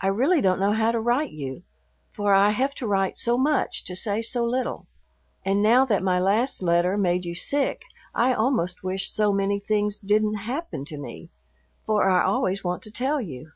I 0.00 0.08
really 0.08 0.40
don't 0.40 0.58
know 0.58 0.72
how 0.72 0.90
to 0.90 0.98
write 0.98 1.30
you, 1.30 1.62
for 2.10 2.34
I 2.34 2.50
have 2.50 2.74
to 2.74 2.86
write 2.88 3.16
so 3.16 3.38
much 3.38 3.84
to 3.84 3.94
say 3.94 4.20
so 4.20 4.44
little, 4.44 4.88
and 5.44 5.62
now 5.62 5.84
that 5.84 6.02
my 6.02 6.18
last 6.18 6.64
letter 6.64 6.96
made 6.98 7.24
you 7.24 7.36
sick 7.36 7.84
I 8.12 8.32
almost 8.34 8.82
wish 8.82 9.08
so 9.12 9.32
many 9.32 9.60
things 9.60 10.00
didn't 10.00 10.34
happen 10.50 10.84
to 10.86 10.98
me, 10.98 11.30
for 11.86 12.10
I 12.10 12.24
always 12.24 12.64
want 12.64 12.82
to 12.82 12.90
tell 12.90 13.20
you. 13.20 13.52